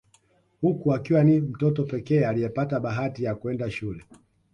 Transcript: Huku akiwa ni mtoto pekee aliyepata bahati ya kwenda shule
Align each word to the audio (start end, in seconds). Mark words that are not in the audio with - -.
Huku 0.61 0.93
akiwa 0.93 1.23
ni 1.23 1.39
mtoto 1.39 1.83
pekee 1.83 2.25
aliyepata 2.25 2.79
bahati 2.79 3.23
ya 3.23 3.35
kwenda 3.35 3.71
shule 3.71 4.05